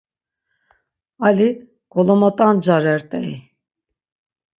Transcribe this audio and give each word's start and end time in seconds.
Ali 1.27 1.47
golomat̆ancarert̆ey. 1.93 3.29